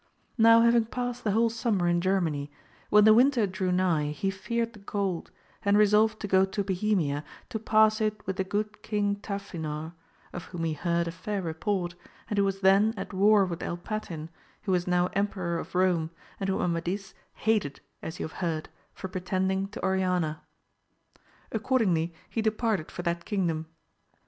Now 0.39 0.61
having 0.61 0.85
passed 0.85 1.23
the 1.23 1.29
whole 1.29 1.51
summer 1.51 1.87
in 1.87 2.01
Germany, 2.01 2.49
when 2.89 3.03
the 3.03 3.13
winter 3.13 3.45
drew 3.45 3.71
nigh 3.71 4.07
he 4.09 4.31
feared 4.31 4.73
the 4.73 4.79
cold, 4.79 5.29
and 5.63 5.77
resolved 5.77 6.19
to 6.21 6.27
go 6.27 6.43
to 6.43 6.63
Bohemia 6.63 7.23
to 7.49 7.59
pass 7.59 8.01
it 8.01 8.19
with 8.25 8.37
the 8.37 8.43
good 8.43 8.81
King 8.81 9.17
Tafinor, 9.17 9.93
of 10.33 10.45
whom 10.45 10.63
he 10.63 10.73
heard 10.73 11.07
a 11.07 11.11
fair 11.11 11.43
report, 11.43 11.93
and 12.31 12.39
who 12.39 12.43
was 12.43 12.61
then 12.61 12.95
at 12.97 13.13
war 13.13 13.45
with 13.45 13.61
El 13.61 13.77
Patin, 13.77 14.31
who 14.63 14.71
was 14.71 14.87
now 14.87 15.11
Emperor 15.13 15.59
of 15.59 15.75
Rome, 15.75 16.09
and 16.39 16.49
whom 16.49 16.61
Amadis 16.63 17.13
hated 17.35 17.79
as 18.01 18.19
you 18.19 18.25
have 18.27 18.37
heard; 18.39 18.69
for 18.95 19.07
pretending 19.07 19.67
to 19.67 19.83
Oriana. 19.85 20.25
AMADIS 20.25 20.39
OF 20.39 21.19
GAUU 21.19 21.59
241 21.59 21.61
Accordingly 21.91 22.13
he 22.27 22.41
departed 22.41 22.89
for 22.89 23.03
that 23.03 23.23
kingdom. 23.25 23.67